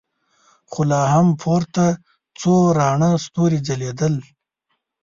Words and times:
خو 0.71 0.81
لا 0.91 1.01
هم 1.13 1.27
پورته 1.41 1.85
څو 2.39 2.53
راڼه 2.79 3.09
ستورې 3.25 3.57
ځلېدل. 3.67 4.15